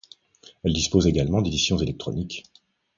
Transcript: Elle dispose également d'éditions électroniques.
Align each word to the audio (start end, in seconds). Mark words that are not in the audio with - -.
Elle 0.63 0.73
dispose 0.73 1.05
également 1.05 1.43
d'éditions 1.43 1.77
électroniques. 1.77 2.45